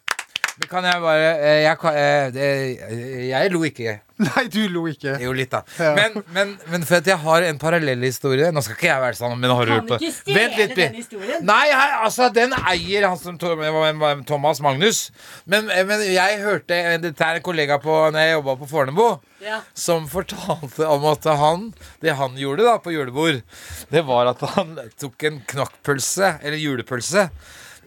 [0.60, 3.94] Men kan jeg bare Jeg, Jeg, kan, eh, jeg lo ikke.
[4.26, 5.14] Nei, du lo ikke.
[5.22, 5.62] Jo, litt, da.
[5.80, 5.94] Ja.
[5.96, 9.38] Men, men, men for at jeg har en parallellhistorie Nå skal ikke jeg være sånn,
[9.40, 11.40] men har du hørt på Vent litt, den historien.
[11.48, 15.06] Nei, jeg, altså, den eier han som Thomas Magnus.
[15.48, 19.06] Men, men jeg hørte Dette er en kollega på Når jeg jobba på Fornebu.
[19.40, 19.62] Ja.
[19.72, 21.70] Som fortalte om at han
[22.04, 23.40] Det han gjorde da på julebord,
[23.88, 27.28] det var at han tok en knakkpølse, eller julepølse,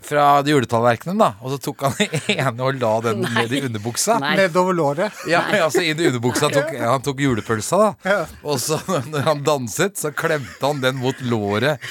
[0.08, 1.32] fra juletallerkenen, da.
[1.42, 4.20] Og så tok han den ene og la den ned i underbuksa.
[4.24, 4.34] Nei.
[4.44, 5.22] Nedover låret.
[5.30, 7.92] Ja, altså inn i underbuksa tok, Han tok julepølsa, da.
[8.10, 8.20] Ja.
[8.44, 8.80] Og så
[9.12, 11.82] når han danset, så klemte han den mot låret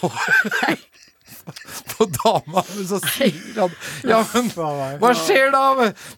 [0.00, 0.10] på,
[1.96, 2.62] på dama.
[2.74, 3.74] Men så sier han
[4.08, 4.50] Ja, men
[5.00, 5.64] hva skjer da?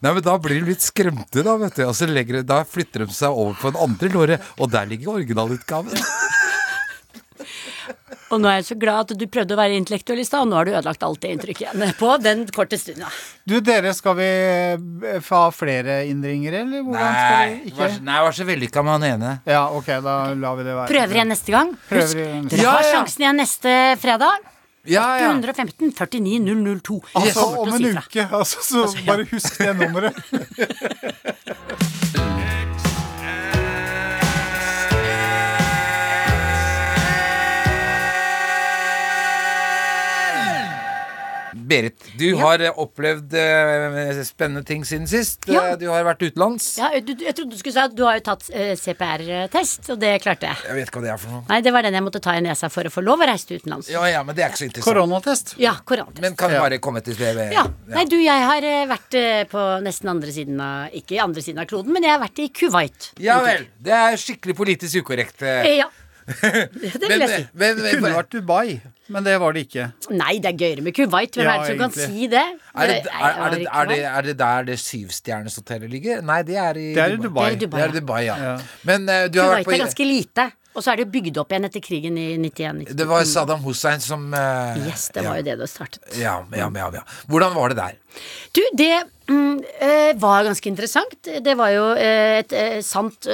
[0.01, 1.55] Nei, men Da blir de litt skremte, da.
[1.61, 4.71] vet du Og så legger, Da flytter de seg over på den andre låret, og
[4.73, 5.93] der ligger originalutgaven.
[8.29, 10.51] Og nå er jeg så glad at du prøvde å være intellektuell i stad, og
[10.51, 13.09] nå har du ødelagt alt det inntrykket igjen på den korte stunda.
[13.49, 17.79] Du, dere, skal vi eh, få ha flere innringere, eller hvordan skal Nei, ikke?
[17.81, 19.33] var, nei, var så vellykka med han ene.
[19.49, 20.91] Ja, ok, da lar vi det være.
[20.93, 21.73] Prøver igjen neste gang.
[21.89, 22.93] Prøver Husk, dere Ja, har ja.
[22.99, 24.47] sjansen igjen neste fredag.
[24.89, 25.33] Ja, ja.
[25.35, 26.99] 815 49 002.
[27.19, 29.05] Altså om en uke, altså, så Altså, ja.
[29.09, 30.15] bare husk det nummeret.
[41.69, 45.45] Berit, du har eh, opplevd uh, spennende ting siden sist.
[45.49, 45.61] Ja.
[45.71, 46.65] Eh, Du har vært utenlands.
[46.81, 49.99] Ja, du, jeg trodde du skulle si at du har jo tatt uh, CPR-test, og
[50.01, 50.63] det klarte jeg.
[50.69, 51.43] Jeg vet ikke hva det er for noe.
[51.51, 53.49] Nei, det var den jeg måtte ta i nesa for å få lov å reise
[53.51, 53.91] til utenlands.
[53.93, 54.89] Ja, ja, men det er ikke så interessant.
[54.89, 55.53] Koronatest.
[55.61, 56.23] Ja, koronatest.
[56.25, 56.61] Men kan Ja.
[56.65, 57.49] bare komme til TV.
[57.53, 57.67] Ja.
[57.93, 59.19] Nei, du, jeg har vært
[59.53, 62.49] på nesten andre siden av Ikke andre siden av kloden, men jeg har vært i
[62.49, 63.11] Kuwait.
[63.21, 63.67] Ja vel.
[63.79, 65.41] Det er skikkelig politisk ukorrekt.
[65.45, 65.89] Ja.
[66.29, 67.41] Det, vil jeg si.
[67.57, 69.87] Det kunne vært Dubai, men det var det ikke.
[70.13, 71.33] Nei, det er gøyere med Kuwait.
[71.39, 72.43] Hvem Ja, er det som kan si det?
[72.45, 76.21] er, det, er, er, det, er, det, er det der det syvstjerneshotellet ligger?
[76.25, 77.49] Nei, det er i Det er Dubai.
[77.53, 77.99] Er Dubai, Det er ja.
[77.99, 78.37] Dubai, ja.
[78.45, 78.55] Ja.
[78.87, 81.37] Men uh, du har vært Kuwait er ganske lite, og så er det jo bygd
[81.41, 82.83] opp igjen etter krigen i 91.
[82.95, 86.03] Det var Saddam Hussein som uh, Yes, det var jo det det startet.
[86.21, 87.05] Ja, ja, ja, ja.
[87.31, 87.97] Hvordan var det der?
[88.55, 88.93] Du, det
[89.29, 91.17] mm, eh, var ganske interessant.
[91.43, 93.29] Det var jo eh, et eh, sant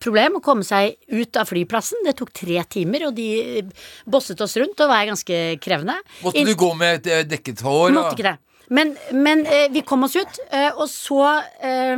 [0.00, 2.04] problem å komme seg ut av flyplassen.
[2.06, 3.64] Det tok tre timer, og de
[4.08, 5.98] bosset oss rundt og var ganske krevende.
[6.24, 7.94] Måtte du gå med et dekket hår?
[7.96, 8.36] Måtte ikke det.
[8.68, 10.42] Men, men vi kom oss ut,
[10.76, 11.22] og så
[11.64, 11.96] eh,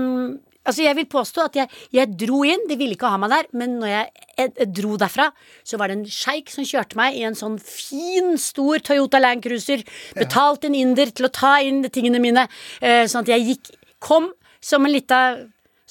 [0.69, 3.47] Altså, jeg vil påstå at jeg, jeg dro inn, de ville ikke ha meg der,
[3.57, 5.31] men når jeg, jeg, jeg dro derfra,
[5.65, 9.45] så var det en sjeik som kjørte meg i en sånn fin, stor Toyota Land
[9.47, 9.87] Cruiser,
[10.19, 12.45] betalt en inder til å ta inn tingene mine,
[12.85, 14.31] eh, sånn at jeg gikk Kom
[14.65, 15.17] som en lita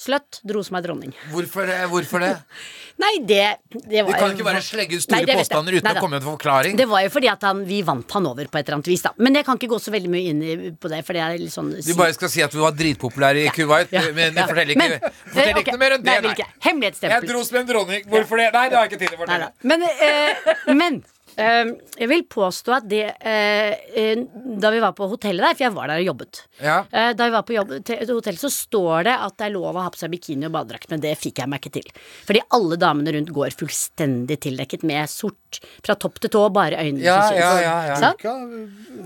[0.00, 1.12] sløtt, dro som ei dronning.
[1.32, 1.78] Hvorfor, det?
[1.92, 2.32] hvorfor det?
[3.02, 6.02] Nei, det, det Du kan ikke bare slegge ut store nei, påstander uten Nei å
[6.02, 6.76] komme med en forklaring.
[6.76, 9.04] Det var jo fordi at han, vi vant han over på et eller annet vis,
[9.06, 9.12] da.
[9.20, 10.42] Men jeg kan ikke gå så veldig mye inn
[10.80, 14.04] på det, er sånn Du bare skal si at du var dritpopulær i Kuwait, Ja,
[14.16, 14.48] men ja.
[14.50, 14.98] fortell ikke, Men,
[15.30, 16.18] fortell eh, ikke noe mer enn det.
[16.26, 16.34] nei.
[16.34, 16.90] nei.
[17.00, 18.04] Jeg dro som en dronning.
[18.10, 18.50] Hvorfor det?
[18.56, 19.50] Nei, det har jeg ikke tid til å fortelle.
[19.64, 21.00] Men, eh, men
[21.40, 24.22] jeg vil påstå at det eh, eh,
[24.60, 26.76] Da vi var på hotellet der, for jeg var der og jobbet Ja.
[26.92, 29.84] eh, Da vi var på jobb hotellet, så står det at det er lov å
[29.84, 31.88] ha på seg bikini og badedrakt, men det fikk jeg meg ikke til.
[32.28, 37.02] Fordi alle damene rundt går fullstendig tildekket med sort fra topp til tå, bare øynene
[37.04, 37.64] Ja, som ja, synes.
[37.64, 37.96] ja, ja.
[38.04, 38.24] Sant?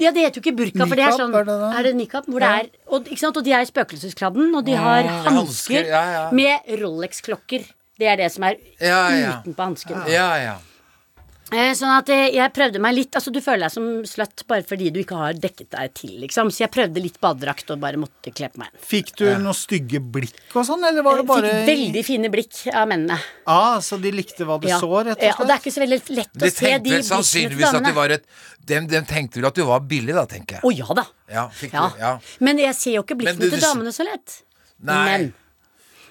[0.02, 1.58] Ja, det heter jo ikke burka, for det er sånn er det?
[1.78, 2.26] Er det nikab?
[2.28, 3.36] Hvor det er og, ikke sant?
[3.40, 6.22] og de er i spøkelseskladden, og de har ja, hansker hansker, ja, ja.
[6.34, 7.64] med Rolex-klokker.
[7.98, 9.32] Det er det som er Ja, ja.
[9.44, 10.00] utenpå hansken.
[10.10, 10.54] Ja, ja.
[11.52, 14.64] Eh, Sånn at eh, jeg prøvde meg litt Altså du føler deg som sløtt bare
[14.66, 16.48] fordi du ikke har dekket deg til, liksom.
[16.50, 18.72] Så jeg prøvde litt badedrakt og bare måtte kle på meg.
[18.80, 22.30] Fikk du noen stygge blikk og sånn, eller var det Jeg bare Fikk veldig fine
[22.32, 23.18] blikk av mennene.
[23.46, 24.80] Ah, så de likte hva du Ja.
[24.80, 25.28] så, rett og slett?
[25.28, 27.74] Ja, og det er ikke så veldig lett å De se de blikkene til sannsynligvis
[27.78, 28.26] at du var et
[28.64, 30.64] de, de tenkte vel at du var billig, da, tenker jeg.
[30.64, 31.04] Å ja da.
[31.28, 31.88] Ja, fikk Ja.
[31.92, 32.18] du, ja.
[32.40, 34.40] Men jeg ser jo ikke blikkene du- til damene så lett.
[34.80, 35.04] Nei.
[35.04, 35.34] Men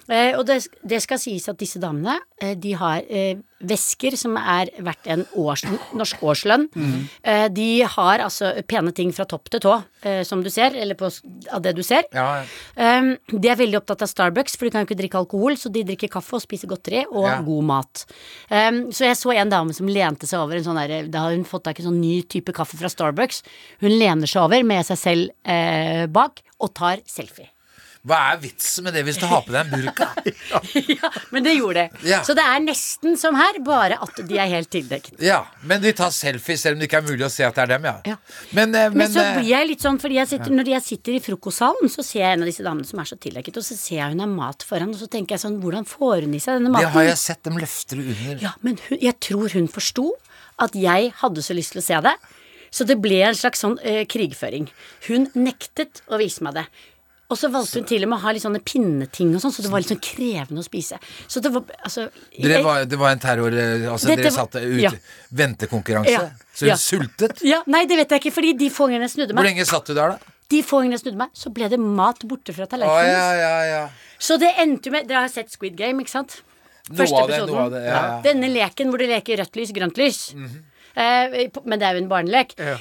[0.10, 4.36] eh, Og det, det skal sies at disse damene eh, De har eh, vesker som
[4.36, 5.62] er verdt en års,
[5.96, 6.66] norsk årslønn.
[6.76, 6.96] Mm.
[7.24, 10.98] Eh, de har altså pene ting fra topp til tå, eh, som du ser, eller
[11.00, 11.08] på,
[11.48, 12.04] av det du ser.
[12.12, 12.44] Ja,
[12.76, 15.70] Um, de er veldig opptatt av Starbucks, for de kan jo ikke drikke alkohol, så
[15.72, 17.38] de drikker kaffe og spiser godteri og Ja.
[17.46, 18.04] god mat.
[18.50, 21.32] Um, så jeg så en dame som lente seg over en sånn derre Da har
[21.38, 23.44] hun fått tak i en sånn ny type kaffe fra Starbucks.
[23.80, 27.48] Hun lener seg over med seg selv eh, bak og tar selfie.
[28.04, 30.10] Hva er vitsen med det hvis du har på deg en burka?
[31.00, 32.02] ja, men det gjorde det.
[32.10, 32.18] Ja.
[32.28, 35.22] Så det er nesten som her, bare at de er helt tildekket.
[35.24, 37.64] Ja, men de tar selfie selv om det ikke er mulig å se at det
[37.64, 37.96] er dem, ja.
[38.12, 38.18] Ja.
[38.52, 40.88] Men, eh, Men, men, så eh, blir jeg litt sånn, fordi jeg sitter, når jeg
[40.90, 43.68] sitter i frokostsalen, så ser jeg en av disse damene som er så tildekket, og
[43.72, 46.36] så ser jeg hun har mat foran, og så tenker jeg sånn, hvordan får hun
[46.36, 46.90] i seg denne maten?
[46.90, 48.38] det har jeg sett dem løfter under.
[48.44, 50.10] Ja, men hun, jeg tror hun forsto
[50.68, 52.18] at jeg hadde så lyst til å se det.
[52.74, 54.66] Så det ble en slags sånn ø, krigføring.
[55.06, 56.64] Hun nektet å vise meg det.
[57.34, 59.64] Og så valgte hun til og med å ha litt sånne pinneting og sånn, så
[59.66, 61.00] det var litt sånn krevende å spise.
[61.26, 62.06] Så det var altså
[62.38, 64.92] Dere var, det var en terror eh, Altså, Dette dere satte ut ja.
[65.42, 66.14] ventekonkurranse.
[66.14, 66.28] Ja.
[66.54, 66.78] Så hun Ja.
[66.78, 67.42] sultet.
[67.48, 69.90] Ja, Nei, det vet jeg ikke, fordi de få gangene jeg snudde Hvor lenge satt
[69.90, 70.34] du der, da?
[70.54, 73.54] De få gangene jeg snudde meg, så ble det mat borte fra tallerkenen ja, ja,
[73.72, 73.84] ja.
[74.22, 76.42] Så det endte jo med Dere har sett Squid Game, ikke sant?
[76.94, 78.22] Noe av det, noe av det, ja, ja.
[78.26, 80.22] Denne leken hvor de leker rødt lys, grønt lys.
[80.38, 82.56] Mm på- men det er jo en barnelek.
[82.58, 82.78] Ja.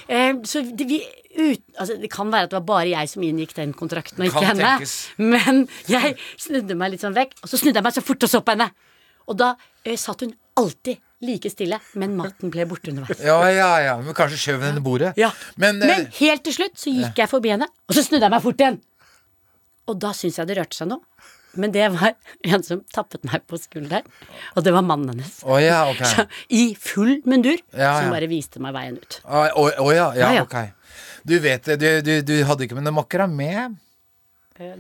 [0.49, 1.01] så det, vi,
[1.39, 4.29] ut, altså, det kan være at det var bare jeg som inngikk den kontrakten, og
[4.29, 4.73] ikke henne.
[4.75, 4.97] tenkes.
[5.19, 8.33] Men jeg snudde meg litt sånn vekk, og så snudde jeg meg så fort og
[8.33, 8.69] så på henne.
[9.31, 13.21] Og da eh, satt hun alltid like stille, men maten ble borte underveis.
[13.23, 13.95] Ja, ja, ja.
[14.03, 15.13] Men kanskje skjøv henne i bordet.
[15.21, 15.31] Ja.
[15.57, 18.35] Men, eh, Men helt til slutt så gikk jeg forbi henne, og så snudde jeg
[18.35, 18.81] meg fort igjen.
[19.91, 21.03] Og da syns jeg det rørte seg noe.
[21.55, 22.15] Men det var
[22.55, 24.07] en som tappet meg på skulderen,
[24.57, 25.41] og det var mannen hennes.
[25.45, 26.09] Oh, ja, okay.
[26.15, 29.21] Så, I full mundur, Ja, som bare viste meg veien ut.
[29.25, 30.59] Å oh, oh, ja, ja, ok.
[31.29, 33.53] Du vet det, du, du, du hadde ikke med noe makramé?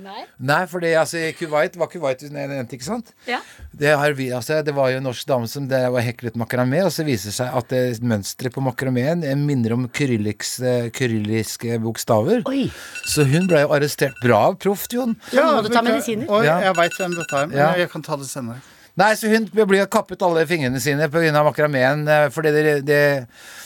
[0.02, 0.24] Nei.
[0.38, 3.12] Nei, for det, altså, Kuwait var Kuwait du nevnte, ikke sant?
[3.28, 3.38] Ja.
[3.72, 6.82] Det, har vi, altså, det var jo en norsk dame som det var heklet makramé,
[6.86, 11.78] og så viser det seg at det mønsteret på makraméen eh, minner om eh, kyrilliske
[11.82, 12.44] bokstaver.
[12.50, 12.66] Oi.
[13.08, 15.16] Så hun ble jo arrestert bra proft, Jon.
[15.34, 16.28] Ja, må du ta medisiner.
[16.30, 17.72] Oi, jeg veit hvem dette er, men Ja.
[17.78, 18.60] jeg kan ta det senere.
[19.00, 21.30] Nei, så hun blir kappet alle fingrene sine pga.
[21.46, 22.98] makrameen eh, fordi det, det,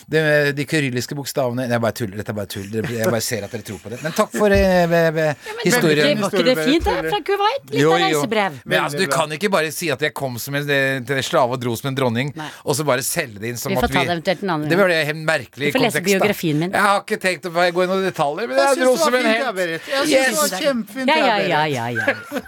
[0.06, 0.20] det,
[0.54, 2.68] de kyrilliske bokstavene Jeg bare tuller, dette er bare tull.
[2.70, 3.98] Jeg bare ser at dere tror på det.
[4.04, 6.20] Men takk for eh, be- be- Det historien.
[6.22, 6.94] var ikke det fint, da?
[7.10, 7.66] Fra Kuwait?
[7.74, 8.60] Litt av reisebrev.
[8.70, 10.70] Men altså, du kan ikke bare si at jeg kom som en
[11.26, 12.46] slave og dro som en dronning, Nei.
[12.62, 14.68] og så bare selge det inn som Vi at vi ta det eventuelt en annen
[14.70, 14.84] Det gang.
[14.84, 16.70] var det helt merkelig Du får lese biografien min.
[16.70, 19.10] Jeg har ikke tenkt å gå inn i noen detaljer, men jeg, Jeg dro som
[19.18, 19.58] var en helt.
[19.66, 20.30] Jeg syns Yes.
[20.30, 21.10] det var kjempefint.
[21.10, 22.44] Ja, ja, ja, ja, ja,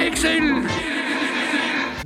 [0.00, 0.90] ja.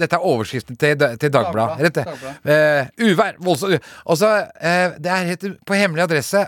[0.00, 1.94] Dette er overskriften til, til Dagbladet.
[1.94, 2.04] Det.
[2.50, 6.46] Eh, uvær, voldsomt Og uh, eh, Det er helt på hemmelig adresse.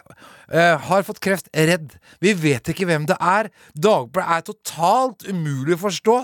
[0.50, 1.50] Uh, har fått kreft.
[1.54, 1.94] Redd.
[2.22, 3.50] Vi vet ikke hvem det er.
[3.74, 6.16] Dagbladet er totalt umulig å forstå.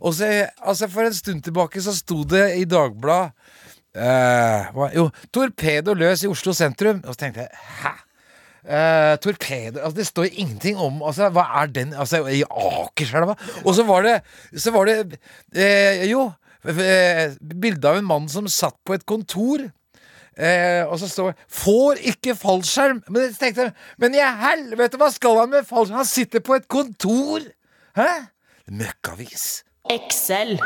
[0.00, 3.32] Og så, altså For en stund tilbake så sto det i Dagbladet
[3.96, 7.00] uh, Jo, torpedo løs i Oslo sentrum.
[7.04, 7.96] Og så tenkte jeg hæ?
[8.66, 13.36] Eh, torpedo altså Det står ingenting om altså, Hva er den altså, I Akerselva?
[13.62, 14.16] Og så var det
[14.58, 15.20] Så var det
[15.54, 16.24] eh, Jo
[16.66, 19.68] eh, Bilde av en mann som satt på et kontor
[20.36, 23.00] Eh, og så står det 'Får ikke fallskjerm'.
[23.08, 25.96] Men jeg tenkte Men i helvete, hva skal han med fallskjerm?
[25.96, 27.40] Han sitter på et kontor!
[27.96, 28.28] Hæ?
[28.68, 29.64] Møkkavis.
[29.90, 30.60] Excel.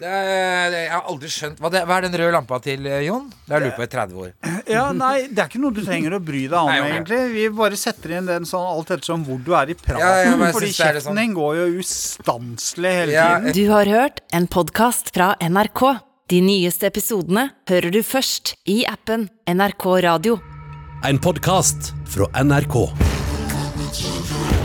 [0.00, 2.86] Det er, det, jeg har aldri skjønt hva, det, hva er den røde lampa til,
[2.88, 3.26] eh, Jon?
[3.44, 4.30] Det har jeg lurt på i 30 år.
[4.70, 6.92] Ja, nei, Det er ikke noe du trenger å bry deg om, Nei, okay.
[6.94, 7.18] egentlig.
[7.34, 10.00] Vi bare setter inn den sånn alt ettersom hvor du er i praten.
[10.00, 13.56] Ja, ja, fordi kjeften sånn- din går jo ustanselig hele Ja, tiden.
[13.58, 15.82] Du har hørt en podkast fra NRK.
[16.30, 20.38] De nyeste episodene hører du først i appen NRK Radio.
[21.04, 22.78] En podkast fra NRK.